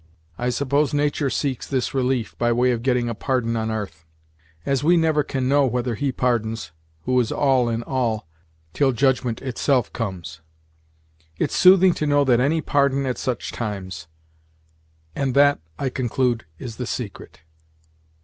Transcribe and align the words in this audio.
I 0.35 0.49
suppose 0.49 0.95
natur' 0.95 1.29
seeks 1.29 1.67
this 1.67 1.93
relief, 1.93 2.35
by 2.39 2.51
way 2.51 2.71
of 2.71 2.81
getting 2.81 3.07
a 3.07 3.13
pardon 3.13 3.55
on 3.55 3.69
'arth; 3.69 4.03
as 4.65 4.83
we 4.83 4.97
never 4.97 5.21
can 5.21 5.47
know 5.47 5.67
whether 5.67 5.93
He 5.93 6.11
pardons, 6.11 6.71
who 7.03 7.19
is 7.19 7.31
all 7.31 7.69
in 7.69 7.83
all, 7.83 8.27
till 8.73 8.93
judgment 8.93 9.43
itself 9.43 9.93
comes. 9.93 10.41
It's 11.37 11.55
soothing 11.55 11.93
to 11.93 12.07
know 12.07 12.23
that 12.23 12.39
any 12.39 12.61
pardon 12.61 13.05
at 13.05 13.19
such 13.19 13.51
times; 13.51 14.07
and 15.15 15.35
that, 15.35 15.59
I 15.77 15.89
conclude, 15.89 16.45
is 16.57 16.77
the 16.77 16.87
secret. 16.87 17.41